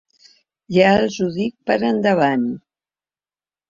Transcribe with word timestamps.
Ja 0.77 0.95
els 1.03 1.19
ho 1.21 1.29
dic 1.37 1.55
per 1.71 1.79
endavant. 1.93 2.53